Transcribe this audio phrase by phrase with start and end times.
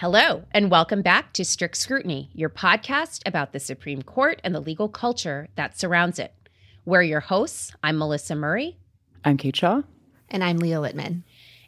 [0.00, 4.60] Hello, and welcome back to Strict Scrutiny, your podcast about the Supreme Court and the
[4.60, 6.32] legal culture that surrounds it.
[6.84, 7.72] We're your hosts.
[7.82, 8.78] I'm Melissa Murray.
[9.24, 9.82] I'm Kate Shaw.
[10.28, 11.24] And I'm Leah Littman.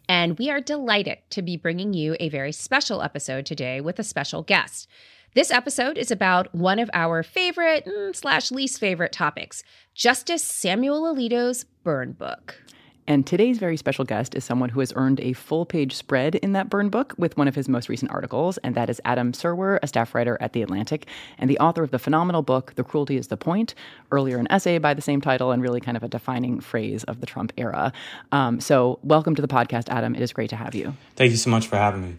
[0.09, 4.05] And we are delighted to be bringing you a very special episode today with a
[4.05, 4.87] special guest.
[5.35, 11.03] This episode is about one of our favorite mm, slash least favorite topics Justice Samuel
[11.13, 12.63] Alito's burn book.
[13.11, 16.53] And today's very special guest is someone who has earned a full page spread in
[16.53, 19.81] that burn book with one of his most recent articles, and that is Adam Serwer,
[19.83, 23.17] a staff writer at The Atlantic, and the author of the phenomenal book, The Cruelty
[23.17, 23.75] is the Point,
[24.13, 27.21] earlier an essay by the same title, and really kind of a defining phrase of
[27.21, 27.93] the Trump era.
[28.31, 30.15] Um, so, welcome to the podcast, Adam.
[30.15, 30.95] It is great to have you.
[31.17, 32.19] Thank you so much for having me.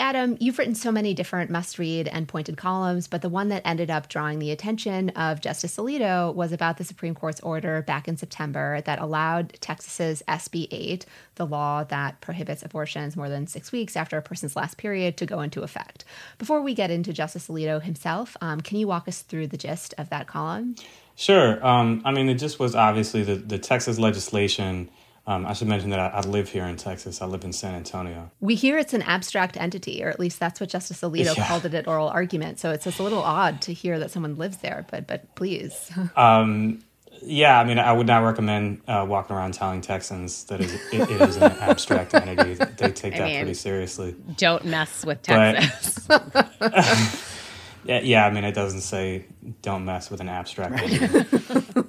[0.00, 3.60] Adam, you've written so many different must read and pointed columns, but the one that
[3.66, 8.08] ended up drawing the attention of Justice Alito was about the Supreme Court's order back
[8.08, 11.04] in September that allowed Texas's SB 8,
[11.34, 15.26] the law that prohibits abortions more than six weeks after a person's last period, to
[15.26, 16.06] go into effect.
[16.38, 19.92] Before we get into Justice Alito himself, um, can you walk us through the gist
[19.98, 20.76] of that column?
[21.14, 21.64] Sure.
[21.64, 24.88] Um, I mean, it just was obviously the, the Texas legislation
[25.30, 27.22] um, I should mention that I, I, live here in Texas.
[27.22, 28.32] I live in San Antonio.
[28.40, 31.46] We hear it's an abstract entity, or at least that's what Justice Alito yeah.
[31.46, 32.58] called it at oral argument.
[32.58, 35.90] So it's just a little odd to hear that someone lives there, but but please.
[36.16, 36.82] Um,
[37.22, 41.10] yeah, I mean, I would not recommend uh, walking around telling Texans that it, it,
[41.10, 42.54] it is an abstract entity.
[42.54, 44.16] They take that I mean, pretty seriously.
[44.36, 46.06] Don't mess with Texas.
[46.06, 46.50] But,
[47.84, 49.26] yeah, yeah, I mean, it doesn't say
[49.62, 51.86] don't mess with an abstract entity.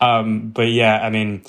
[0.00, 1.42] um, but yeah, I mean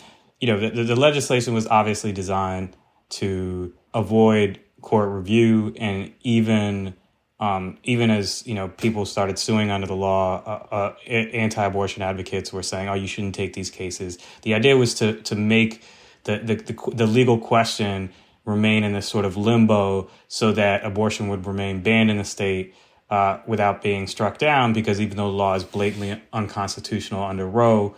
[0.45, 2.75] you know, the, the legislation was obviously designed
[3.09, 6.93] to avoid court review and even
[7.39, 12.53] um, even as you know people started suing under the law, uh, uh, anti-abortion advocates
[12.53, 15.83] were saying, "Oh, you shouldn't take these cases." The idea was to to make
[16.23, 18.11] the the, the, the legal question
[18.45, 22.73] remain in this sort of limbo, so that abortion would remain banned in the state
[23.09, 24.71] uh, without being struck down.
[24.71, 27.95] Because even though the law is blatantly unconstitutional under Roe,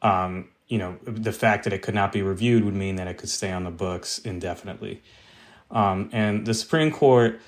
[0.00, 3.18] um, you know, the fact that it could not be reviewed would mean that it
[3.18, 5.02] could stay on the books indefinitely.
[5.70, 7.38] Um, and the Supreme Court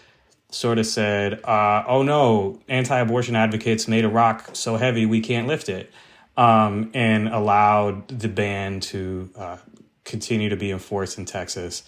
[0.50, 5.22] sort of said, uh, oh no, anti abortion advocates made a rock so heavy we
[5.22, 5.90] can't lift it,
[6.36, 9.56] um, and allowed the ban to uh,
[10.04, 11.82] continue to be enforced in Texas,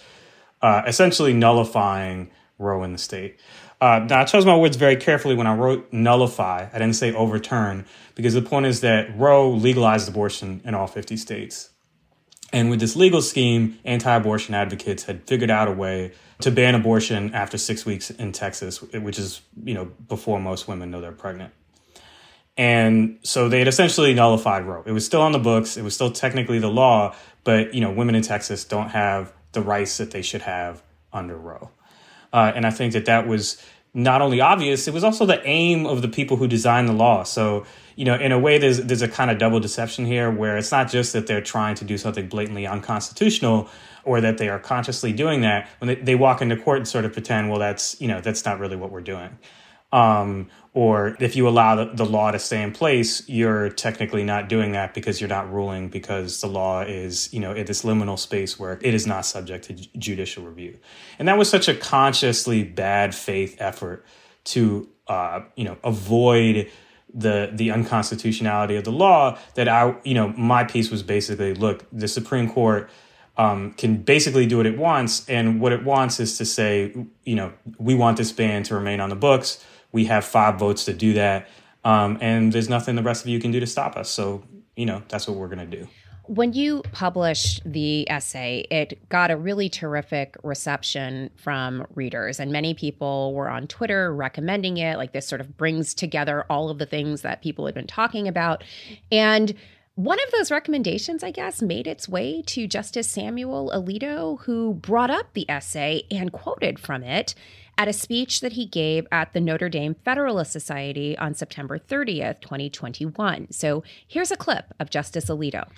[0.62, 3.38] uh, essentially nullifying Roe in the state.
[3.80, 6.68] Uh, now, I chose my words very carefully when I wrote nullify.
[6.72, 11.16] I didn't say overturn because the point is that Roe legalized abortion in all 50
[11.16, 11.70] states.
[12.52, 16.74] And with this legal scheme, anti abortion advocates had figured out a way to ban
[16.74, 21.12] abortion after six weeks in Texas, which is, you know, before most women know they're
[21.12, 21.52] pregnant.
[22.56, 24.82] And so they had essentially nullified Roe.
[24.86, 27.14] It was still on the books, it was still technically the law,
[27.44, 30.82] but, you know, women in Texas don't have the rights that they should have
[31.12, 31.70] under Roe.
[32.32, 33.62] Uh, and I think that that was
[33.94, 37.22] not only obvious, it was also the aim of the people who designed the law.
[37.22, 37.64] So,
[37.94, 40.70] you know, in a way, there's there's a kind of double deception here, where it's
[40.70, 43.70] not just that they're trying to do something blatantly unconstitutional,
[44.04, 45.68] or that they are consciously doing that.
[45.78, 48.44] When they, they walk into court and sort of pretend, well, that's you know, that's
[48.44, 49.38] not really what we're doing.
[49.92, 54.48] Um, or if you allow the, the, law to stay in place, you're technically not
[54.48, 58.18] doing that because you're not ruling because the law is, you know, in this liminal
[58.18, 60.76] space where it is not subject to judicial review.
[61.18, 64.04] And that was such a consciously bad faith effort
[64.44, 66.70] to, uh, you know, avoid
[67.14, 71.86] the the unconstitutionality of the law that I, you know, my piece was basically, look,
[71.90, 72.90] the Supreme Court
[73.38, 76.94] um, can basically do what it wants, and what it wants is to say,
[77.24, 79.64] you know, we want this ban to remain on the books
[79.96, 81.48] We have five votes to do that.
[81.82, 84.10] Um, and there's nothing the rest of you can do to stop us.
[84.10, 84.44] So,
[84.76, 85.88] you know, that's what we're going to do.
[86.24, 92.74] When you published the essay, it got a really terrific reception from readers, and many
[92.74, 94.98] people were on Twitter recommending it.
[94.98, 98.28] Like, this sort of brings together all of the things that people had been talking
[98.28, 98.64] about.
[99.10, 99.54] And
[99.94, 105.10] one of those recommendations, I guess, made its way to Justice Samuel Alito, who brought
[105.10, 107.34] up the essay and quoted from it
[107.78, 112.40] at a speech that he gave at the Notre Dame Federalist Society on September 30th,
[112.40, 113.48] 2021.
[113.52, 115.68] So here's a clip of Justice Alito.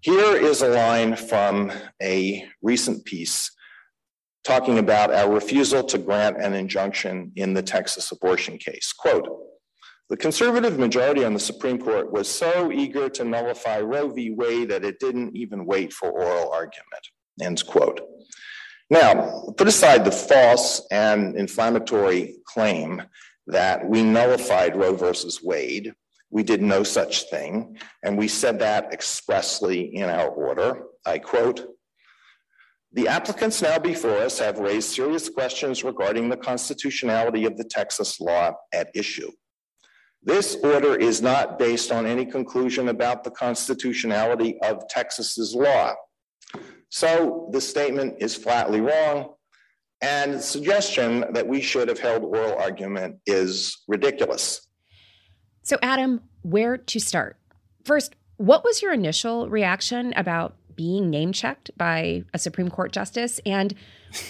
[0.00, 3.50] Here is a line from a recent piece
[4.44, 8.92] talking about our refusal to grant an injunction in the Texas abortion case.
[8.92, 9.28] Quote,
[10.08, 14.30] the conservative majority on the Supreme Court was so eager to nullify Roe v.
[14.30, 17.08] Wade that it didn't even wait for oral argument.
[17.42, 18.00] Ends quote.
[18.90, 23.02] Now, put aside the false and inflammatory claim
[23.46, 25.92] that we nullified Roe versus Wade.
[26.30, 30.84] We did no such thing, and we said that expressly in our order.
[31.04, 31.66] I quote
[32.92, 38.20] The applicants now before us have raised serious questions regarding the constitutionality of the Texas
[38.20, 39.30] law at issue.
[40.22, 45.94] This order is not based on any conclusion about the constitutionality of Texas's law.
[46.90, 49.34] So the statement is flatly wrong,
[50.00, 54.66] and the suggestion that we should have held oral argument is ridiculous.
[55.62, 57.36] So, Adam, where to start?
[57.84, 63.40] First, what was your initial reaction about being name checked by a Supreme Court justice?
[63.44, 63.74] And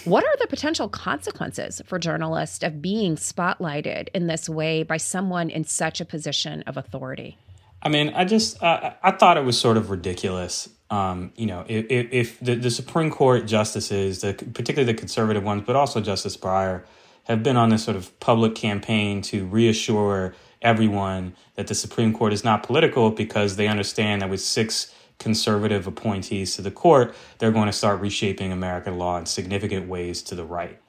[0.03, 5.49] what are the potential consequences for journalists of being spotlighted in this way by someone
[5.49, 7.37] in such a position of authority?
[7.81, 11.65] I mean, I just uh, I thought it was sort of ridiculous um, you know,
[11.67, 16.35] if, if the, the, Supreme Court justices, the, particularly the conservative ones, but also Justice
[16.35, 16.83] Breyer,
[17.25, 20.33] have been on this sort of public campaign to reassure
[20.63, 25.85] everyone that the Supreme Court is not political because they understand that with six conservative
[25.85, 30.33] appointees to the court, they're going to start reshaping American law in significant ways to
[30.33, 30.81] the right.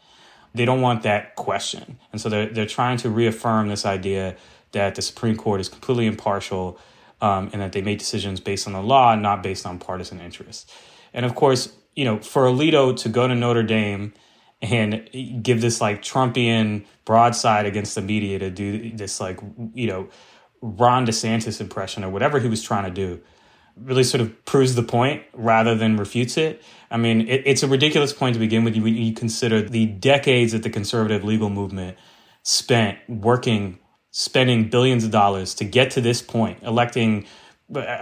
[0.54, 1.98] They don't want that question.
[2.10, 4.36] And so they're, they're trying to reaffirm this idea
[4.72, 6.78] that the Supreme Court is completely impartial
[7.20, 10.72] um, and that they made decisions based on the law, not based on partisan interests.
[11.12, 14.12] And of course, you know, for Alito to go to Notre Dame
[14.62, 15.08] and
[15.42, 19.40] give this like Trumpian broadside against the media to do this like
[19.74, 20.08] you know
[20.60, 23.20] Ron DeSantis impression or whatever he was trying to do
[23.76, 26.62] really sort of proves the point rather than refutes it.
[26.90, 30.62] I mean, it, it's a ridiculous point to begin with you consider the decades that
[30.62, 31.96] the conservative legal movement
[32.42, 33.78] spent working
[34.10, 37.26] spending billions of dollars to get to this point, electing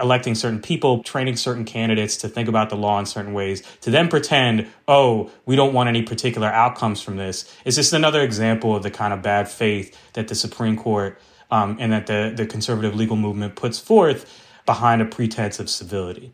[0.01, 3.91] electing certain people, training certain candidates to think about the law in certain ways, to
[3.91, 8.75] then pretend, oh, we don't want any particular outcomes from this, is just another example
[8.75, 11.19] of the kind of bad faith that the Supreme Court
[11.51, 16.33] um, and that the, the conservative legal movement puts forth behind a pretense of civility.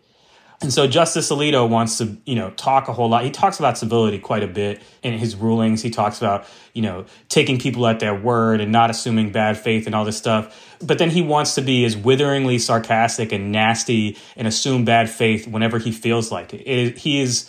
[0.65, 3.23] And so Justice Alito wants to, you know, talk a whole lot.
[3.23, 5.83] He talks about civility quite a bit in his rulings.
[5.83, 9.85] He talks about, you know, taking people at their word and not assuming bad faith
[9.85, 10.75] and all this stuff.
[10.81, 15.47] But then he wants to be as witheringly sarcastic and nasty and assume bad faith
[15.47, 16.63] whenever he feels like it.
[16.67, 17.47] it he is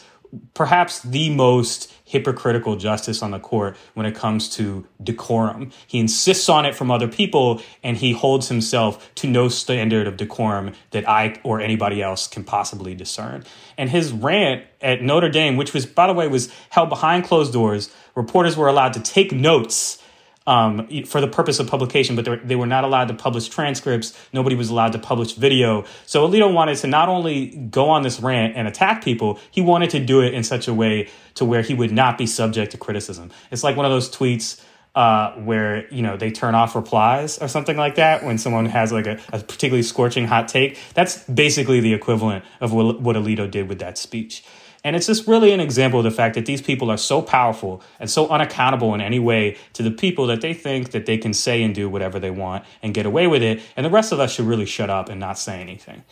[0.54, 5.72] perhaps the most hypocritical justice on the court when it comes to decorum.
[5.86, 10.16] He insists on it from other people and he holds himself to no standard of
[10.16, 13.44] decorum that I or anybody else can possibly discern.
[13.76, 17.52] And his rant at Notre Dame, which was, by the way, was held behind closed
[17.52, 20.00] doors, reporters were allowed to take notes
[20.46, 24.16] um, for the purpose of publication, but they were not allowed to publish transcripts.
[24.32, 25.84] Nobody was allowed to publish video.
[26.06, 29.90] So Alito wanted to not only go on this rant and attack people, he wanted
[29.90, 32.78] to do it in such a way to where he would not be subject to
[32.78, 33.30] criticism.
[33.50, 34.62] It's like one of those tweets
[34.94, 38.92] uh, where you know they turn off replies or something like that when someone has
[38.92, 40.78] like a, a particularly scorching hot take.
[40.94, 44.42] That's basically the equivalent of what, what Alito did with that speech.
[44.86, 47.82] And it's just really an example of the fact that these people are so powerful
[47.98, 51.34] and so unaccountable in any way to the people that they think that they can
[51.34, 53.60] say and do whatever they want and get away with it.
[53.76, 56.04] And the rest of us should really shut up and not say anything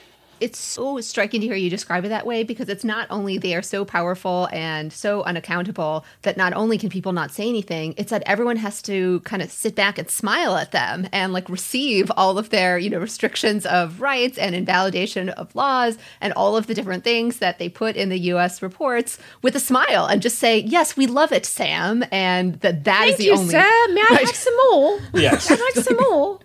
[0.45, 3.55] it's so striking to hear you describe it that way because it's not only they
[3.55, 8.11] are so powerful and so unaccountable that not only can people not say anything, it's
[8.11, 12.13] that everyone has to kind of sit back and smile at them and like receive
[12.15, 16.67] all of their, you know, restrictions of rights and invalidation of laws and all of
[16.67, 20.39] the different things that they put in the US reports with a smile and just
[20.39, 23.61] say, "Yes, we love it, Sam." And that that Thank is the you, only Sir.
[23.95, 25.01] May I have some more?
[25.15, 25.51] Yes.
[25.51, 26.39] I'd like some more.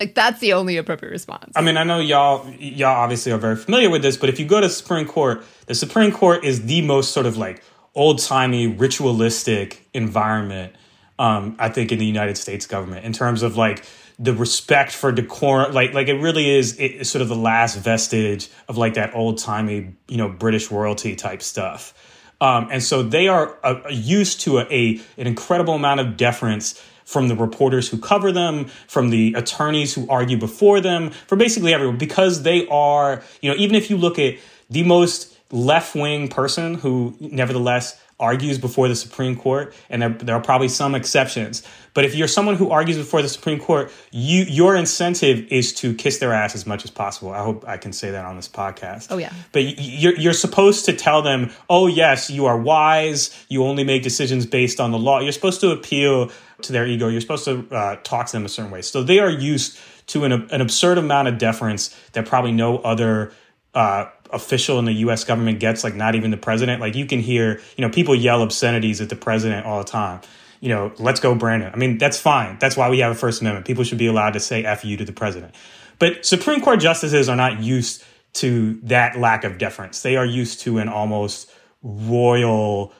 [0.00, 1.52] like that's the only appropriate response.
[1.56, 4.46] I mean, I know y'all y'all obviously are very familiar with this, but if you
[4.46, 7.62] go to Supreme Court, the Supreme Court is the most sort of like
[7.94, 10.74] old timey, ritualistic environment
[11.18, 13.84] Um, I think in the United States government in terms of like
[14.18, 18.48] the respect for decorum, like like it really is it, sort of the last vestige
[18.68, 21.94] of like that old timey you know British royalty type stuff.
[22.40, 26.82] Um, and so they are uh, used to a, a an incredible amount of deference
[27.04, 31.74] from the reporters who cover them, from the attorneys who argue before them, from basically
[31.74, 34.36] everyone, because they are, you know, even if you look at
[34.70, 40.36] the most left wing person who nevertheless argues before the Supreme Court, and there, there,
[40.36, 41.62] are probably some exceptions.
[41.94, 45.94] But if you're someone who argues before the Supreme Court, you your incentive is to
[45.94, 47.32] kiss their ass as much as possible.
[47.32, 49.08] I hope I can say that on this podcast.
[49.10, 49.32] Oh yeah.
[49.52, 53.44] But you're you're supposed to tell them, oh yes, you are wise.
[53.48, 55.20] You only make decisions based on the law.
[55.20, 56.30] You're supposed to appeal
[56.62, 57.08] to their ego.
[57.08, 58.82] You're supposed to uh, talk to them a certain way.
[58.82, 63.32] So they are used to an, an absurd amount of deference that probably no other
[63.74, 65.24] uh, official in the U.S.
[65.24, 65.84] government gets.
[65.84, 66.80] Like not even the president.
[66.80, 70.20] Like you can hear, you know, people yell obscenities at the president all the time.
[70.60, 71.70] You know, let's go, Brandon.
[71.72, 72.56] I mean, that's fine.
[72.58, 73.66] That's why we have a First Amendment.
[73.66, 75.54] People should be allowed to say "f you" to the president.
[75.98, 78.02] But Supreme Court justices are not used
[78.34, 80.02] to that lack of deference.
[80.02, 81.50] They are used to an almost
[81.82, 82.92] royal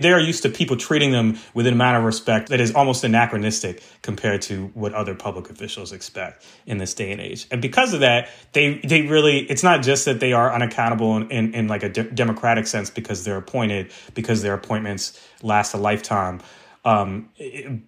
[0.00, 3.04] they are used to people treating them with an amount of respect that is almost
[3.04, 7.46] anachronistic compared to what other public officials expect in this day and age.
[7.50, 11.30] And because of that, they they really it's not just that they are unaccountable in,
[11.30, 15.76] in, in like a de- democratic sense because they're appointed because their appointments last a
[15.76, 16.40] lifetime.
[16.82, 17.28] Um,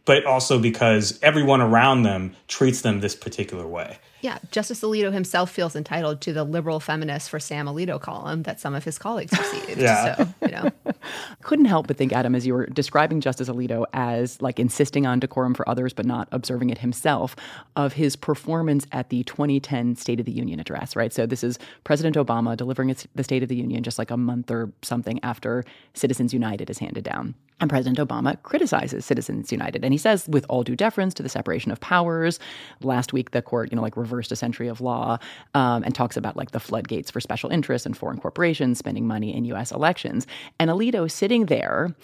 [0.05, 3.99] but also because everyone around them treats them this particular way.
[4.23, 8.61] Yeah, Justice Alito himself feels entitled to the liberal feminist for Sam Alito column that
[8.61, 9.81] some of his colleagues received.
[9.81, 10.15] yeah.
[10.15, 10.71] So, you know.
[11.43, 15.19] Couldn't help but think, Adam, as you were describing Justice Alito as like insisting on
[15.19, 17.35] decorum for others but not observing it himself,
[17.75, 21.13] of his performance at the 2010 State of the Union address, right?
[21.13, 24.53] So this is President Obama delivering the State of the Union just like a month
[24.53, 25.65] or something after
[25.95, 27.35] Citizens United is handed down.
[27.63, 29.85] And President Obama criticizes Citizens United.
[29.85, 32.41] And he says, with all due deference to the separation of powers,
[32.81, 35.19] last week the court, you know, like reversed a century of law
[35.55, 39.35] um, and talks about like the floodgates for special interests and foreign corporations spending money
[39.35, 39.73] in U.S.
[39.73, 40.27] elections.
[40.59, 41.95] And Alito sitting there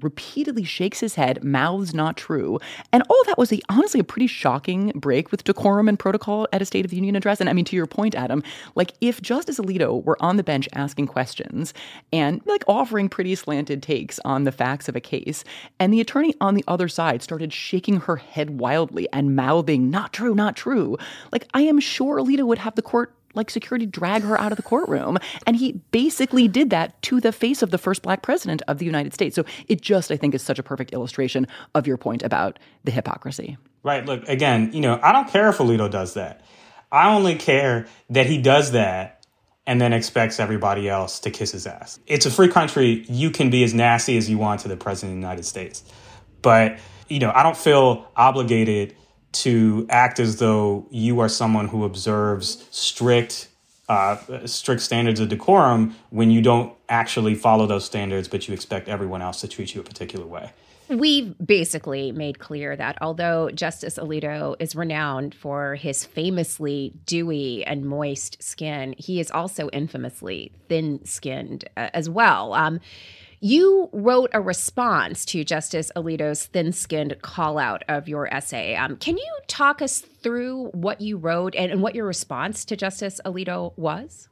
[0.00, 2.58] repeatedly shakes his head, mouths not true.
[2.92, 6.62] And all that was a, honestly a pretty shocking break with decorum and protocol at
[6.62, 7.40] a State of the Union address.
[7.40, 8.42] And I mean, to your point, Adam,
[8.74, 11.72] like if Justice Alito were on the bench asking questions
[12.12, 15.44] and like offering pretty slanted takes on the facts of a case,
[15.80, 20.12] and the attorney on the other side started shaking her head wildly and mouthing, not
[20.12, 20.96] true, not true,
[21.32, 24.56] like I am sure Alito would have the court like security drag her out of
[24.56, 25.18] the courtroom.
[25.46, 28.86] And he basically did that to the face of the first black president of the
[28.86, 29.36] United States.
[29.36, 32.90] So it just, I think, is such a perfect illustration of your point about the
[32.90, 33.56] hypocrisy.
[33.82, 34.04] Right.
[34.04, 36.42] Look, again, you know, I don't care if Alito does that.
[36.90, 39.26] I only care that he does that
[39.66, 41.98] and then expects everybody else to kiss his ass.
[42.06, 43.04] It's a free country.
[43.08, 45.82] You can be as nasty as you want to the president of the United States.
[46.42, 46.78] But,
[47.08, 48.94] you know, I don't feel obligated
[49.32, 53.48] to act as though you are someone who observes strict
[53.88, 54.16] uh,
[54.46, 59.22] strict standards of decorum when you don't actually follow those standards, but you expect everyone
[59.22, 60.50] else to treat you a particular way.
[60.88, 67.84] We've basically made clear that although Justice Alito is renowned for his famously dewy and
[67.84, 72.54] moist skin, he is also infamously thin skinned uh, as well.
[72.54, 72.78] Um,
[73.40, 78.74] you wrote a response to Justice Alito's thin skinned call out of your essay.
[78.74, 82.76] Um, can you talk us through what you wrote and, and, what your response to
[82.76, 84.28] Justice Alito was?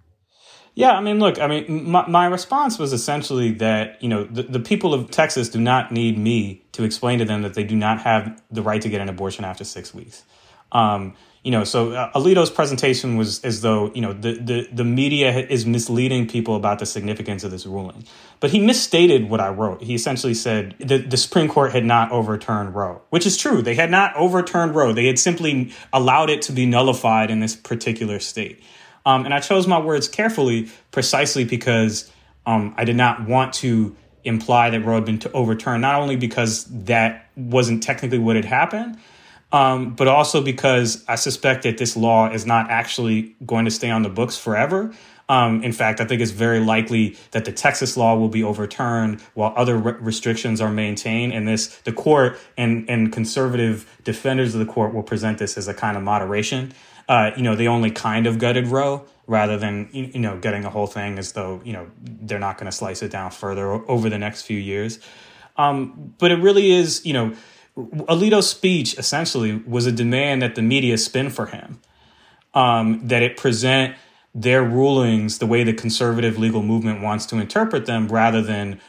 [0.74, 4.42] Yeah, I mean, look, I mean, my, my response was essentially that, you know, the,
[4.42, 7.76] the people of Texas do not need me to explain to them that they do
[7.76, 10.24] not have the right to get an abortion after six weeks.
[10.72, 14.84] Um, you know, so uh, Alito's presentation was as though you know the, the the
[14.84, 18.04] media is misleading people about the significance of this ruling,
[18.40, 19.82] but he misstated what I wrote.
[19.82, 23.60] He essentially said the the Supreme Court had not overturned Roe, which is true.
[23.60, 24.94] They had not overturned Roe.
[24.94, 28.62] They had simply allowed it to be nullified in this particular state.
[29.04, 32.10] Um, and I chose my words carefully, precisely because
[32.46, 35.82] um, I did not want to imply that Roe had been overturned.
[35.82, 38.98] Not only because that wasn't technically what had happened
[39.54, 43.88] um, but also because I suspect that this law is not actually going to stay
[43.88, 44.92] on the books forever.
[45.28, 49.20] Um, in fact, I think it's very likely that the Texas law will be overturned
[49.34, 51.32] while other re- restrictions are maintained.
[51.32, 55.68] And this, the court and, and conservative defenders of the court will present this as
[55.68, 56.72] a kind of moderation.
[57.08, 60.70] Uh, you know, they only kind of gutted Roe rather than, you know, getting the
[60.70, 64.10] whole thing as though, you know, they're not going to slice it down further over
[64.10, 64.98] the next few years.
[65.56, 67.34] Um, but it really is, you know,
[67.76, 71.80] Alito's speech essentially was a demand that the media spin for him,
[72.54, 73.96] um, that it present
[74.34, 78.80] their rulings the way the conservative legal movement wants to interpret them rather than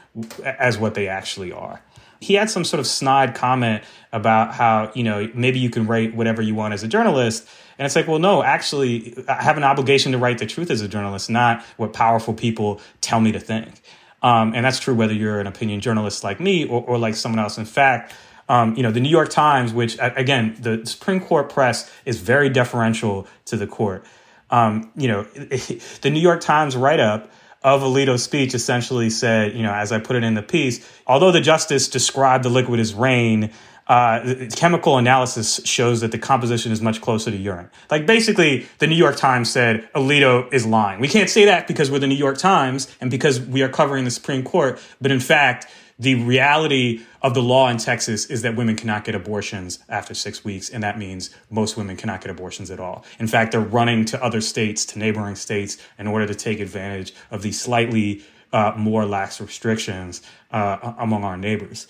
[0.46, 1.82] as what they actually are.
[2.26, 6.16] he had some sort of snide comment about how, you know, maybe you can write
[6.16, 7.48] whatever you want as a journalist.
[7.78, 10.82] And it's like, well, no, actually, I have an obligation to write the truth as
[10.82, 13.82] a journalist, not what powerful people tell me to think.
[14.22, 17.40] Um, and that's true whether you're an opinion journalist like me or, or like someone
[17.40, 17.58] else.
[17.58, 18.14] In fact,
[18.48, 22.50] um, you know, the New York Times, which again, the Supreme Court press is very
[22.50, 24.06] deferential to the court.
[24.50, 25.24] Um, you know,
[26.02, 27.32] the New York Times write up
[27.64, 31.32] of Alito's speech essentially said, you know, as I put it in the piece, although
[31.32, 33.52] the justice described the liquid as rain,
[33.88, 37.70] uh, chemical analysis shows that the composition is much closer to urine.
[37.90, 41.00] Like basically, the New York Times said Alito is lying.
[41.00, 44.04] We can't say that because we're the New York Times and because we are covering
[44.04, 44.80] the Supreme Court.
[45.02, 49.16] But in fact, the reality of the law in Texas is that women cannot get
[49.16, 53.06] abortions after six weeks, and that means most women cannot get abortions at all.
[53.18, 57.14] In fact, they're running to other states, to neighboring states, in order to take advantage
[57.32, 60.22] of these slightly uh, more lax restrictions
[60.52, 61.88] uh, among our neighbors.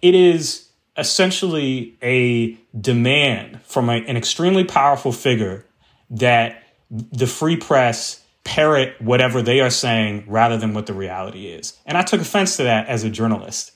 [0.00, 5.66] It is essentially a demand from a, an extremely powerful figure
[6.10, 11.78] that the free press parrot whatever they are saying rather than what the reality is.
[11.86, 13.72] And I took offense to that as a journalist.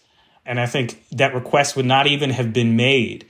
[0.47, 3.27] And I think that request would not even have been made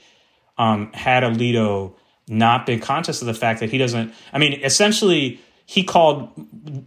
[0.57, 1.93] um, had Alito
[2.27, 4.13] not been conscious of the fact that he doesn't.
[4.33, 6.29] I mean, essentially, he called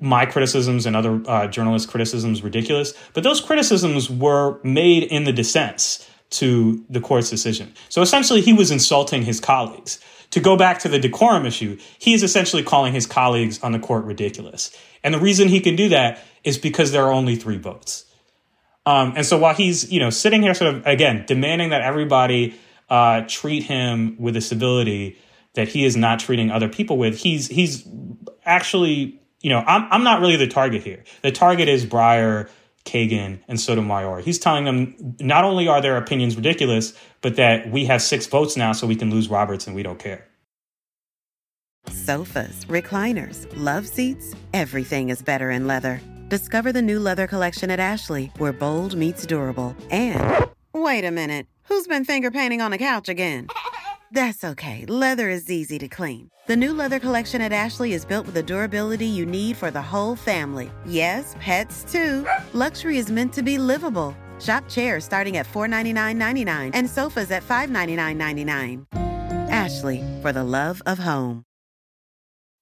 [0.00, 5.32] my criticisms and other uh, journalist criticisms ridiculous, but those criticisms were made in the
[5.32, 7.72] dissents to the court's decision.
[7.88, 9.98] So essentially, he was insulting his colleagues.
[10.32, 13.78] To go back to the decorum issue, he is essentially calling his colleagues on the
[13.78, 14.76] court ridiculous.
[15.02, 18.04] And the reason he can do that is because there are only three votes.
[18.84, 22.54] Um, and so while he's, you know, sitting here sort of, again, demanding that everybody
[22.88, 25.18] uh, treat him with a civility
[25.54, 27.86] that he is not treating other people with, he's, he's
[28.44, 31.04] actually, you know, I'm, I'm not really the target here.
[31.22, 32.48] The target is Breyer
[32.88, 34.20] Kagan, and Sotomayor.
[34.20, 38.56] He's telling them not only are their opinions ridiculous, but that we have six votes
[38.56, 40.24] now, so we can lose Roberts and we don't care.
[41.88, 46.00] Sofas, recliners, love seats, everything is better in leather.
[46.28, 49.74] Discover the new leather collection at Ashley, where bold meets durable.
[49.90, 53.48] And wait a minute, who's been finger painting on the couch again?
[54.10, 54.84] That's okay.
[54.86, 56.30] Leather is easy to clean.
[56.46, 59.82] The new leather collection at Ashley is built with the durability you need for the
[59.82, 60.70] whole family.
[60.86, 62.26] Yes, pets too.
[62.52, 64.16] Luxury is meant to be livable.
[64.40, 68.86] Shop chairs starting at $499.99 and sofas at $599.99.
[69.50, 71.47] Ashley, for the love of home.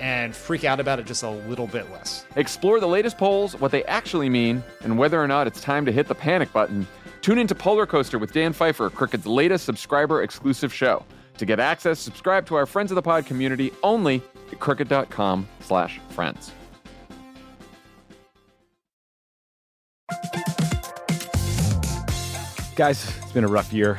[0.00, 2.24] and freak out about it just a little bit less.
[2.36, 5.92] Explore the latest polls, what they actually mean, and whether or not it's time to
[5.92, 6.86] hit the panic button.
[7.20, 11.04] Tune into Polar Coaster with Dan Pfeiffer, Crooked's latest subscriber exclusive show.
[11.38, 16.00] To get access, subscribe to our Friends of the Pod community only at crooked.com slash
[16.10, 16.52] friends.
[22.76, 23.98] Guys, it's been a rough year.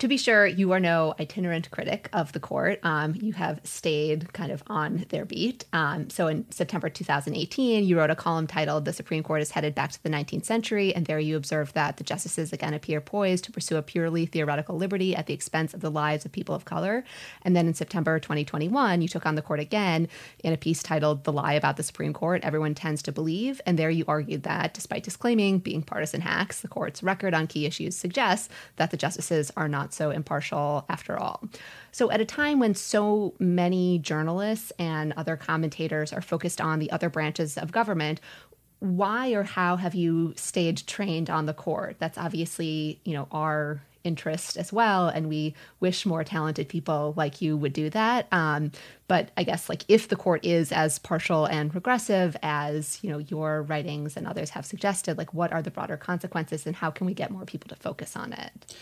[0.00, 2.80] To be sure, you are no itinerant critic of the court.
[2.82, 5.66] Um, you have stayed kind of on their beat.
[5.72, 9.72] Um, so in September 2018, you wrote a column titled The Supreme Court is Headed
[9.72, 10.92] Back to the 19th Century.
[10.92, 14.76] And there you observed that the justices again appear poised to pursue a purely theoretical
[14.76, 17.04] liberty at the expense of the lives of people of color.
[17.42, 20.08] And then in September 2021, you took on the court again
[20.40, 23.60] in a piece titled The Lie About the Supreme Court Everyone Tends to Believe.
[23.64, 27.64] And there you argued that despite disclaiming being partisan hacks, the court's record on key
[27.64, 31.42] issues suggests that the justices are not so impartial after all.
[31.92, 36.90] So, at a time when so many journalists and other commentators are focused on the
[36.90, 38.20] other branches of government,
[38.80, 41.96] why or how have you stayed trained on the court?
[41.98, 47.40] That's obviously, you know, our interest as well and we wish more talented people like
[47.40, 48.70] you would do that um,
[49.08, 53.18] but i guess like if the court is as partial and regressive as you know
[53.18, 57.06] your writings and others have suggested like what are the broader consequences and how can
[57.06, 58.76] we get more people to focus on it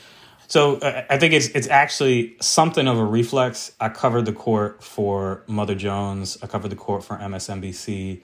[0.52, 3.72] so uh, I think it's it's actually something of a reflex.
[3.80, 6.36] I covered the court for Mother Jones.
[6.42, 8.20] I covered the court for MSNBC,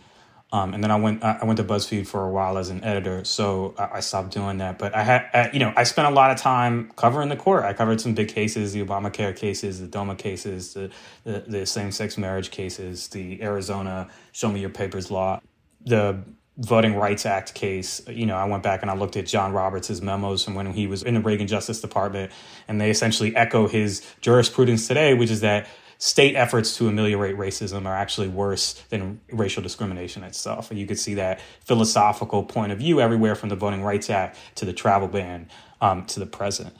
[0.52, 3.24] um, and then I went I went to BuzzFeed for a while as an editor.
[3.24, 4.78] So I, I stopped doing that.
[4.78, 7.64] But I had you know I spent a lot of time covering the court.
[7.64, 10.90] I covered some big cases: the Obamacare cases, the DOMA cases, the
[11.24, 15.40] the, the same sex marriage cases, the Arizona Show Me Your Papers law,
[15.82, 16.22] the
[16.58, 20.00] Voting Rights Act case, you know, I went back and I looked at John Roberts'
[20.00, 22.32] memos from when he was in the Reagan Justice Department,
[22.66, 25.68] and they essentially echo his jurisprudence today, which is that
[25.98, 30.70] state efforts to ameliorate racism are actually worse than racial discrimination itself.
[30.70, 34.36] And you could see that philosophical point of view everywhere from the Voting Rights Act
[34.56, 35.48] to the travel ban
[35.80, 36.74] um, to the present.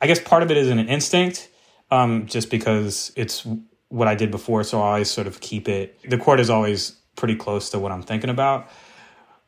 [0.00, 1.48] I guess part of it is an instinct,
[1.92, 3.46] um, just because it's
[3.88, 5.98] what I did before, so I always sort of keep it.
[6.08, 8.68] The court is always pretty close to what I'm thinking about.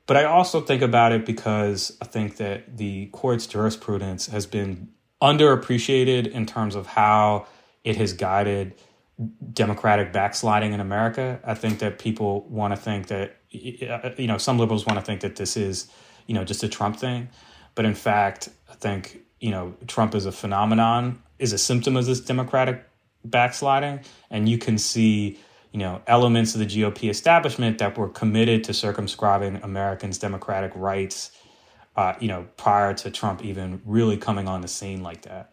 [0.06, 4.90] But I also think about it because I think that the court's jurisprudence has been
[5.22, 7.46] underappreciated in terms of how
[7.84, 8.74] it has guided
[9.52, 11.40] democratic backsliding in America.
[11.44, 15.20] I think that people want to think that, you know, some liberals want to think
[15.22, 15.88] that this is,
[16.26, 17.28] you know, just a Trump thing.
[17.74, 22.06] But in fact, I think, you know, Trump is a phenomenon, is a symptom of
[22.06, 22.84] this democratic
[23.24, 24.00] backsliding.
[24.30, 25.38] And you can see
[25.74, 31.32] you know, elements of the GOP establishment that were committed to circumscribing Americans' democratic rights,
[31.96, 35.52] uh, you know, prior to Trump even really coming on the scene like that.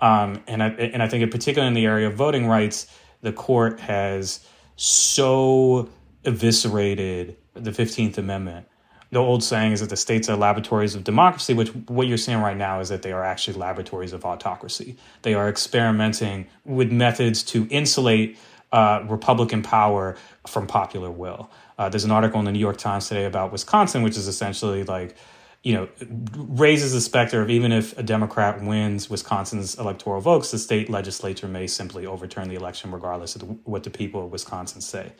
[0.00, 2.88] Um, and I and I think, in particular, in the area of voting rights,
[3.20, 5.88] the court has so
[6.24, 8.66] eviscerated the Fifteenth Amendment.
[9.12, 12.40] The old saying is that the states are laboratories of democracy, which what you're seeing
[12.40, 14.96] right now is that they are actually laboratories of autocracy.
[15.22, 18.36] They are experimenting with methods to insulate
[18.74, 20.16] uh, Republican power
[20.48, 21.48] from popular will.
[21.78, 24.82] Uh, there's an article in the New York Times today about Wisconsin, which is essentially
[24.82, 25.16] like,
[25.62, 25.88] you know,
[26.36, 31.46] raises the specter of even if a Democrat wins Wisconsin's electoral votes, the state legislature
[31.46, 35.12] may simply overturn the election regardless of the, what the people of Wisconsin say.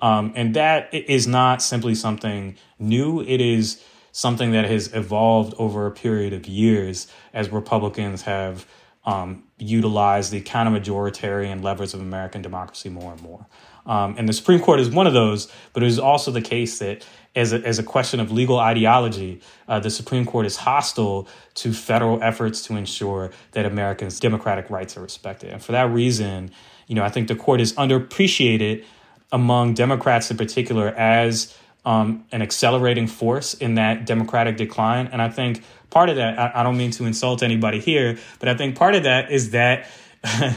[0.00, 3.20] Um, and that is not simply something new.
[3.22, 3.80] It is
[4.10, 8.66] something that has evolved over a period of years as Republicans have
[9.08, 13.46] um, utilize the counter-majoritarian levers of American democracy more and more.
[13.86, 16.78] Um, and the Supreme Court is one of those, but it is also the case
[16.80, 21.26] that as a, as a question of legal ideology, uh, the Supreme Court is hostile
[21.54, 25.50] to federal efforts to ensure that Americans' democratic rights are respected.
[25.54, 26.50] And for that reason,
[26.86, 28.84] you know, I think the court is underappreciated
[29.32, 35.08] among Democrats in particular as um, an accelerating force in that democratic decline.
[35.08, 38.48] And I think part of that, I, I don't mean to insult anybody here, but
[38.48, 39.86] I think part of that is that.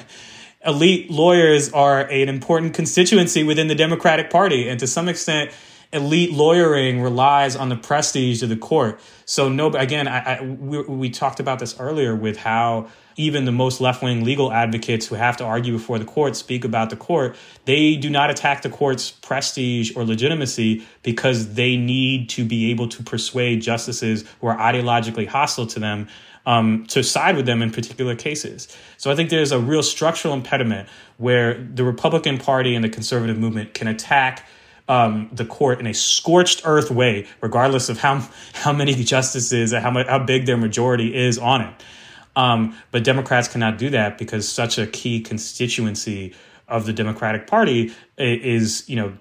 [0.64, 4.70] elite lawyers are an important constituency within the Democratic Party.
[4.70, 5.52] And to some extent,
[5.94, 9.00] elite lawyering relies on the prestige of the court.
[9.26, 13.52] So no, again, I, I we, we talked about this earlier with how even the
[13.52, 16.96] most left wing legal advocates who have to argue before the court speak about the
[16.96, 17.36] court.
[17.66, 22.88] They do not attack the court's prestige or legitimacy because they need to be able
[22.90, 26.08] to persuade justices who are ideologically hostile to them
[26.46, 28.76] um, to side with them in particular cases.
[28.98, 33.38] So I think there's a real structural impediment where the Republican Party and the conservative
[33.38, 34.48] movement can attack
[34.92, 39.82] um, the court in a scorched earth way, regardless of how how many justices and
[39.82, 41.74] how much, how big their majority is on it.
[42.36, 46.36] Um, but Democrats cannot do that because such a key constituency
[46.68, 49.18] of the Democratic Party is, you know,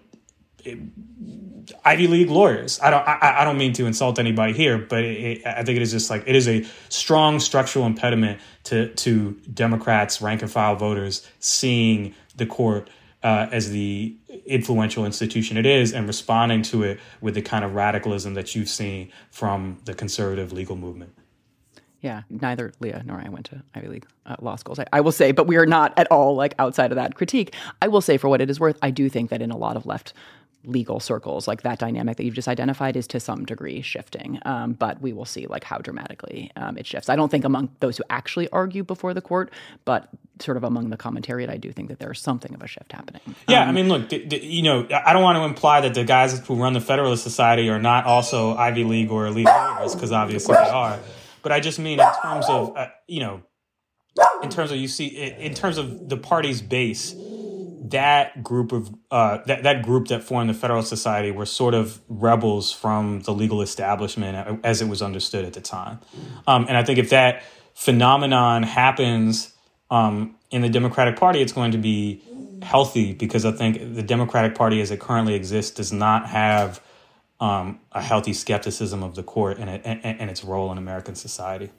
[1.85, 2.81] Ivy League lawyers.
[2.81, 3.07] I don't.
[3.07, 6.11] I, I don't mean to insult anybody here, but it, I think it is just
[6.11, 12.13] like it is a strong structural impediment to to Democrats, rank and file voters, seeing
[12.37, 12.91] the court
[13.23, 17.75] uh, as the influential institution it is and responding to it with the kind of
[17.75, 21.13] radicalism that you've seen from the conservative legal movement.
[22.01, 24.79] Yeah, neither Leah nor I went to Ivy League uh, law schools.
[24.79, 27.55] I, I, will say, but we are not at all like outside of that critique.
[27.83, 29.77] I will say, for what it is worth, I do think that in a lot
[29.77, 30.15] of left
[30.65, 34.39] legal circles, like that dynamic that you've just identified is to some degree shifting.
[34.47, 37.11] Um, but we will see like how dramatically um, it shifts.
[37.11, 39.51] I don't think among those who actually argue before the court,
[39.85, 40.09] but
[40.43, 43.21] sort of among the commentariat, I do think that there's something of a shift happening.
[43.49, 45.95] Yeah, um, I mean, look, d- d- you know, I don't want to imply that
[45.95, 49.95] the guys who run the Federalist Society are not also Ivy League or elite lawyers,
[49.95, 50.99] because obviously they are.
[51.43, 53.43] But I just mean in terms of, uh, you know,
[54.43, 57.15] in terms of you see, in terms of the party's base
[57.83, 62.01] that group of uh, that that group that formed the Federalist Society were sort of
[62.09, 65.99] rebels from the legal establishment as it was understood at the time,
[66.47, 67.43] um, and I think if that
[67.75, 69.55] phenomenon happens
[69.91, 72.23] um, in the Democratic Party, it's going to be
[72.63, 76.81] healthy because I think the Democratic Party, as it currently exists, does not have
[77.41, 81.15] um, a healthy skepticism of the court and, it, and, and its role in American
[81.15, 81.71] society.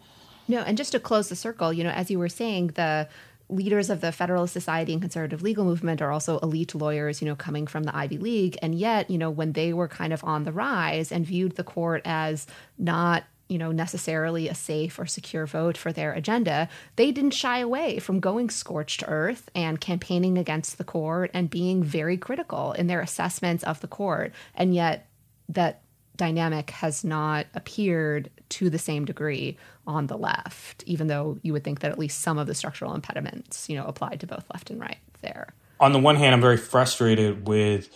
[0.48, 3.08] No, and just to close the circle, you know, as you were saying, the
[3.48, 7.36] leaders of the Federalist Society and conservative legal movement are also elite lawyers, you know,
[7.36, 8.58] coming from the Ivy League.
[8.62, 11.64] And yet, you know, when they were kind of on the rise and viewed the
[11.64, 12.48] court as
[12.78, 17.60] not you know necessarily a safe or secure vote for their agenda they didn't shy
[17.60, 22.88] away from going scorched earth and campaigning against the court and being very critical in
[22.88, 25.08] their assessments of the court and yet
[25.50, 25.82] that
[26.16, 31.64] dynamic has not appeared to the same degree on the left, even though you would
[31.64, 34.70] think that at least some of the structural impediments, you know, applied to both left
[34.70, 35.54] and right there.
[35.80, 37.90] On the one hand, I'm very frustrated with,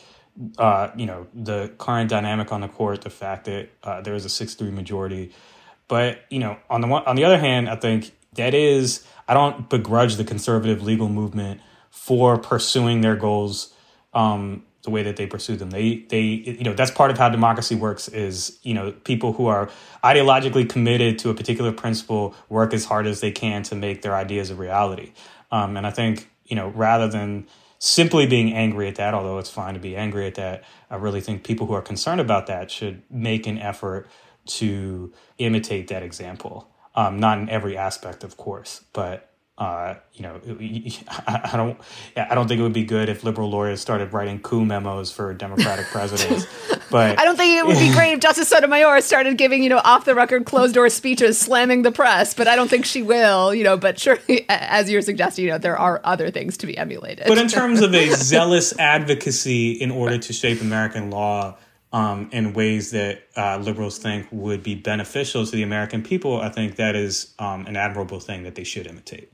[0.57, 4.25] uh, you know, the current dynamic on the court, the fact that uh, there is
[4.25, 5.31] a six-three majority.
[5.87, 9.33] But you know, on the one, on the other hand, I think that is I
[9.33, 13.73] don't begrudge the conservative legal movement for pursuing their goals
[14.13, 15.71] um, the way that they pursue them.
[15.71, 19.47] They they you know that's part of how democracy works is you know people who
[19.47, 19.69] are
[20.03, 24.15] ideologically committed to a particular principle work as hard as they can to make their
[24.15, 25.13] ideas a reality.
[25.51, 27.47] Um, and I think you know rather than
[27.79, 31.21] simply being angry at that, although it's fine to be angry at that, I really
[31.21, 34.07] think people who are concerned about that should make an effort
[34.45, 36.69] to imitate that example.
[36.95, 40.41] Um, not in every aspect, of course, but uh, you know,
[41.27, 41.79] I, don't,
[42.17, 45.33] I don't think it would be good if liberal lawyers started writing coup memos for
[45.33, 46.45] Democratic presidents.
[46.91, 49.81] But I don't think it would be great if Justice Sotomayor started giving, you know,
[49.83, 52.35] off the record, closed door speeches, slamming the press.
[52.35, 53.75] But I don't think she will, you know.
[53.75, 57.25] But surely, as you're suggesting, you know, there are other things to be emulated.
[57.27, 61.57] But in terms of a zealous advocacy in order to shape American law,
[61.91, 66.49] um, in ways that uh, liberals think would be beneficial to the American people, I
[66.49, 69.31] think that is um, an admirable thing that they should imitate.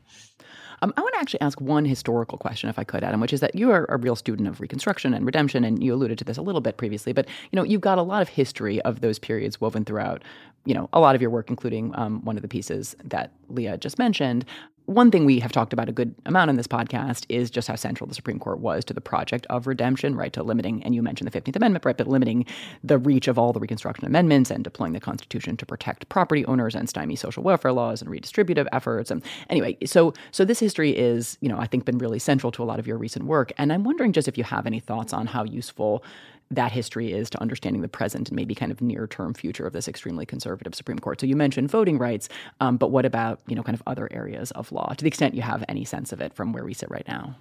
[0.83, 3.39] Um, I want to actually ask one historical question, if I could, Adam, which is
[3.41, 6.37] that you are a real student of Reconstruction and Redemption, and you alluded to this
[6.37, 7.13] a little bit previously.
[7.13, 10.23] But you know, you've got a lot of history of those periods woven throughout.
[10.65, 13.77] You know, a lot of your work, including um, one of the pieces that Leah
[13.77, 14.45] just mentioned
[14.85, 17.75] one thing we have talked about a good amount in this podcast is just how
[17.75, 20.33] central the Supreme Court was to the project of redemption, right?
[20.33, 21.97] To limiting, and you mentioned the 15th Amendment, right?
[21.97, 22.45] But limiting
[22.83, 26.75] the reach of all the Reconstruction amendments and deploying the Constitution to protect property owners
[26.75, 29.11] and stymie social welfare laws and redistributive efforts.
[29.11, 32.63] And anyway, so so this history is, you know, I think been really central to
[32.63, 33.51] a lot of your recent work.
[33.57, 36.03] And I'm wondering just if you have any thoughts on how useful
[36.51, 39.73] that history is to understanding the present and maybe kind of near term future of
[39.73, 41.19] this extremely conservative Supreme Court.
[41.19, 44.51] So you mentioned voting rights, um, but what about you know kind of other areas
[44.51, 46.91] of law to the extent you have any sense of it from where we sit
[46.91, 47.35] right now?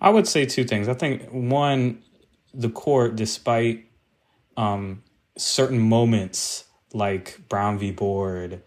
[0.00, 0.88] I would say two things.
[0.88, 2.02] I think one,
[2.52, 3.86] the court, despite
[4.56, 5.02] um,
[5.36, 7.90] certain moments like Brown v.
[7.90, 8.62] Board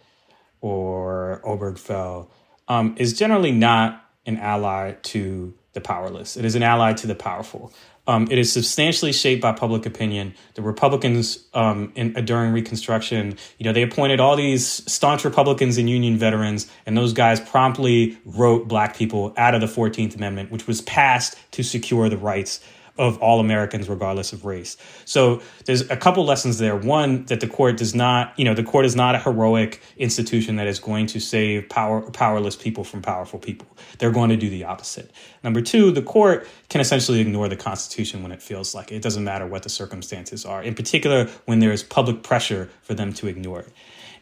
[0.61, 2.29] or Obergefell,
[2.67, 6.35] um, is generally not an ally to the powerless.
[6.35, 7.71] It is an ally to the powerful.
[8.07, 10.33] Um, it is substantially shaped by public opinion.
[10.55, 15.77] The Republicans um, in, uh, during Reconstruction, you know, they appointed all these staunch Republicans
[15.77, 20.51] and Union veterans, and those guys promptly wrote black people out of the 14th Amendment,
[20.51, 22.61] which was passed to secure the rights
[22.97, 24.77] of all Americans, regardless of race.
[25.05, 26.75] So there's a couple lessons there.
[26.75, 30.55] One, that the court does not, you know, the court is not a heroic institution
[30.57, 33.67] that is going to save power, powerless people from powerful people.
[33.99, 35.11] They're going to do the opposite.
[35.43, 38.95] Number two, the court can essentially ignore the Constitution when it feels like it.
[38.95, 42.93] it doesn't matter what the circumstances are, in particular when there is public pressure for
[42.93, 43.73] them to ignore it.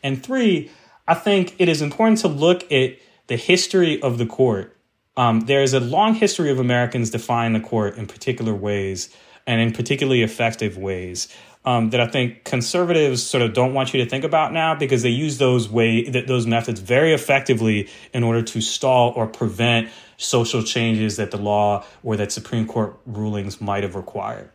[0.03, 0.71] And three,
[1.07, 4.74] I think it is important to look at the history of the court
[5.17, 9.10] um, there is a long history of Americans defying the court in particular ways
[9.47, 11.28] and in particularly effective ways
[11.65, 15.01] um, that I think conservatives sort of don't want you to think about now because
[15.01, 20.63] they use those way those methods very effectively in order to stall or prevent social
[20.63, 24.49] changes that the law or that Supreme Court rulings might have required.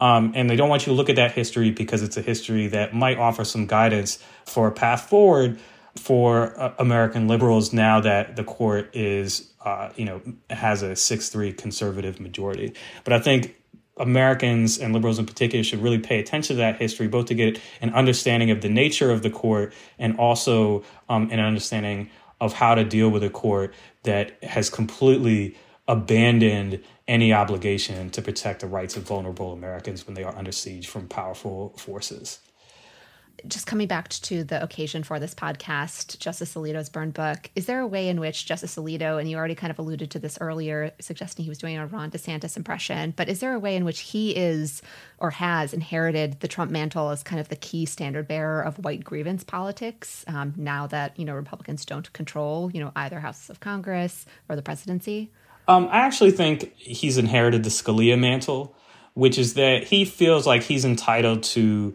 [0.00, 2.68] Um, and they don't want you to look at that history because it's a history
[2.68, 5.60] that might offer some guidance for a path forward
[5.96, 11.28] for uh, American liberals now that the court is, uh, you know, has a 6
[11.28, 12.72] 3 conservative majority.
[13.04, 13.56] But I think
[13.96, 17.60] Americans and liberals in particular should really pay attention to that history, both to get
[17.82, 22.74] an understanding of the nature of the court and also um, an understanding of how
[22.74, 25.54] to deal with a court that has completely
[25.86, 30.86] abandoned any obligation to protect the rights of vulnerable Americans when they are under siege
[30.86, 32.38] from powerful forces
[33.46, 37.80] just coming back to the occasion for this podcast, Justice Alito's burn book, is there
[37.80, 40.92] a way in which Justice Alito, and you already kind of alluded to this earlier,
[41.00, 44.00] suggesting he was doing a Ron DeSantis impression, but is there a way in which
[44.00, 44.82] he is
[45.18, 49.04] or has inherited the Trump mantle as kind of the key standard bearer of white
[49.04, 53.60] grievance politics um, now that, you know, Republicans don't control, you know, either House of
[53.60, 55.30] Congress or the presidency?
[55.68, 58.74] Um, I actually think he's inherited the Scalia mantle,
[59.14, 61.94] which is that he feels like he's entitled to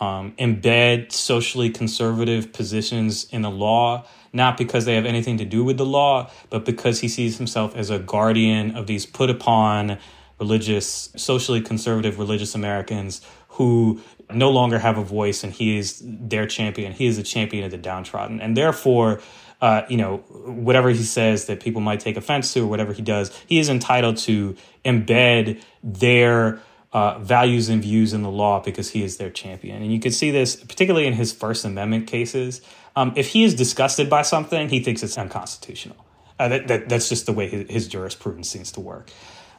[0.00, 5.62] um, embed socially conservative positions in the law, not because they have anything to do
[5.62, 9.98] with the law, but because he sees himself as a guardian of these put upon
[10.38, 14.00] religious, socially conservative religious Americans who
[14.32, 16.92] no longer have a voice and he is their champion.
[16.92, 18.40] He is a champion of the downtrodden.
[18.40, 19.20] And therefore,
[19.60, 23.02] uh, you know, whatever he says that people might take offense to or whatever he
[23.02, 26.60] does, he is entitled to embed their
[26.92, 29.82] uh, values and views in the law because he is their champion.
[29.82, 32.60] And you can see this particularly in his First Amendment cases.
[32.96, 36.04] Um, if he is disgusted by something, he thinks it's unconstitutional.
[36.38, 39.10] Uh, that, that, that's just the way his, his jurisprudence seems to work.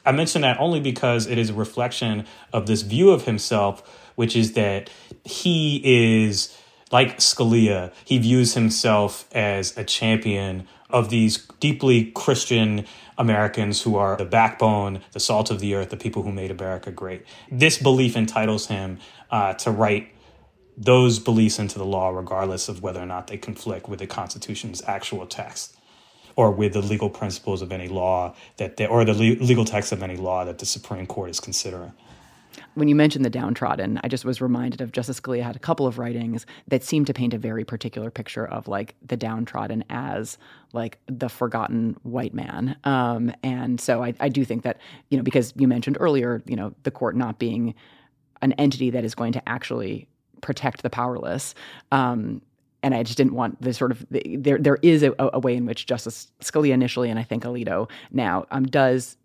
[0.06, 4.36] I mention that only because it is a reflection of this view of himself, which
[4.36, 4.90] is that
[5.24, 6.58] he is
[6.92, 12.86] like Scalia, he views himself as a champion of these deeply Christian
[13.18, 16.92] Americans who are the backbone, the salt of the earth, the people who made America
[16.92, 17.26] great.
[17.52, 19.00] This belief entitles him
[19.30, 20.14] uh, to write
[20.78, 24.82] those beliefs into the law, regardless of whether or not they conflict with the Constitution's
[24.88, 25.76] actual text
[26.36, 29.92] or with the legal principles of any law that they, or the le- legal text
[29.92, 31.92] of any law that the Supreme Court is considering
[32.76, 35.88] when you mentioned the downtrodden, I just was reminded of Justice Scalia had a couple
[35.88, 40.38] of writings that seemed to paint a very particular picture of like the downtrodden as
[40.74, 42.78] like the forgotten white man.
[42.84, 46.56] Um, and so I, I do think that, you know, because you mentioned earlier, you
[46.56, 47.76] know, the court not being
[48.42, 50.08] an entity that is going to actually
[50.42, 51.54] protect the powerless.
[51.92, 52.42] Um,
[52.84, 54.58] and I just didn't want the sort of there.
[54.58, 58.46] There is a, a, way in which Justice Scalia initially, and I think Alito now,
[58.50, 59.18] um, does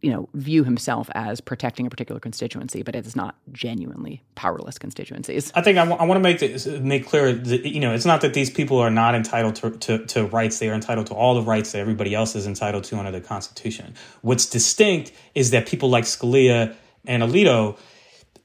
[0.00, 4.78] you know, view himself as protecting a particular constituency, but it is not genuinely powerless
[4.78, 5.50] constituencies.
[5.54, 8.04] I think I, w- I want to make this, make clear that you know it's
[8.04, 11.14] not that these people are not entitled to, to, to rights; they are entitled to
[11.14, 13.94] all the rights that everybody else is entitled to under the Constitution.
[14.22, 17.76] What's distinct is that people like Scalia and Alito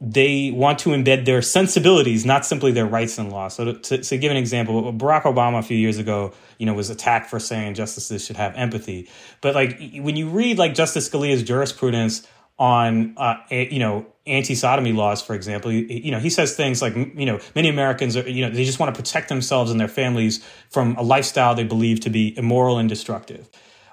[0.05, 3.47] they want to embed their sensibilities, not simply their rights in law.
[3.47, 6.89] So, to, to, give an example, Barack Obama a few years ago, you know, was
[6.89, 9.09] attacked for saying justices should have empathy.
[9.39, 12.27] But like when you read like Justice Scalia's jurisprudence
[12.59, 16.81] on, uh, a, you know, anti-sodomy laws, for example, you, you, know, he says things
[16.81, 19.79] like, you know, many Americans are, you know, they just want to protect themselves and
[19.79, 23.49] their families from a lifestyle they believe to be immoral and destructive,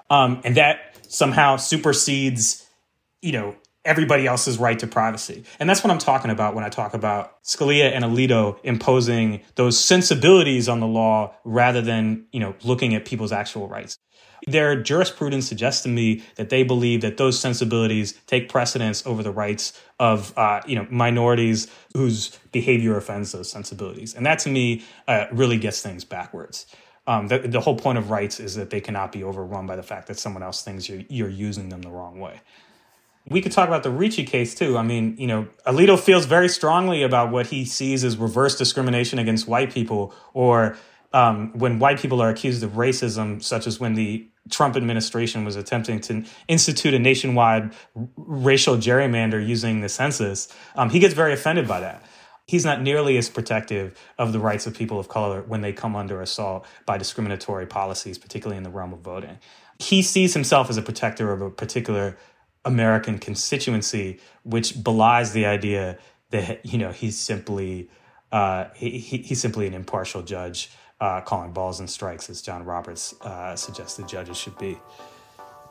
[0.09, 2.67] um, and that somehow supersedes,
[3.21, 5.43] you know, everybody else's right to privacy.
[5.59, 9.79] And that's what I'm talking about when I talk about Scalia and Alito imposing those
[9.79, 13.97] sensibilities on the law rather than, you know, looking at people's actual rights.
[14.47, 19.31] Their jurisprudence suggests to me that they believe that those sensibilities take precedence over the
[19.31, 24.15] rights of, uh, you know, minorities whose behavior offends those sensibilities.
[24.15, 26.65] And that to me uh, really gets things backwards.
[27.07, 29.83] Um, the, the whole point of rights is that they cannot be overrun by the
[29.83, 32.41] fact that someone else thinks you're, you're using them the wrong way.
[33.31, 34.77] We could talk about the Ricci case too.
[34.77, 39.19] I mean, you know, Alito feels very strongly about what he sees as reverse discrimination
[39.19, 40.77] against white people, or
[41.13, 45.55] um, when white people are accused of racism, such as when the Trump administration was
[45.55, 47.73] attempting to institute a nationwide
[48.17, 50.53] racial gerrymander using the census.
[50.75, 52.03] Um, he gets very offended by that.
[52.47, 55.95] He's not nearly as protective of the rights of people of color when they come
[55.95, 59.37] under assault by discriminatory policies, particularly in the realm of voting.
[59.79, 62.17] He sees himself as a protector of a particular
[62.65, 65.97] American constituency, which belies the idea
[66.29, 67.89] that you know he's simply
[68.31, 73.19] uh, he, he's simply an impartial judge uh, calling balls and strikes, as John Roberts
[73.21, 74.77] uh, suggested judges should be.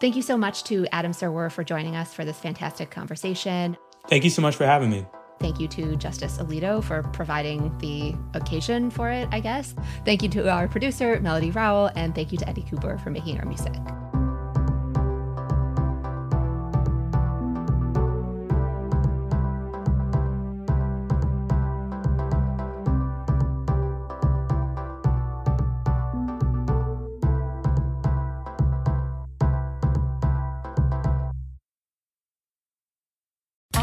[0.01, 3.77] Thank you so much to Adam Serwer for joining us for this fantastic conversation.
[4.09, 5.07] Thank you so much for having me.
[5.39, 9.75] Thank you to Justice Alito for providing the occasion for it, I guess.
[10.05, 13.39] Thank you to our producer, Melody Rowell, and thank you to Eddie Cooper for making
[13.39, 13.73] our music.